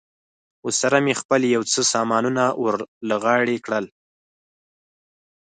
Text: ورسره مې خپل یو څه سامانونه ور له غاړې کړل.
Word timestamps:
ورسره 0.65 0.97
مې 1.05 1.13
خپل 1.21 1.41
یو 1.55 1.63
څه 1.71 1.81
سامانونه 1.93 2.43
ور 2.61 2.77
له 3.07 3.15
غاړې 3.23 3.57
کړل. 3.65 3.85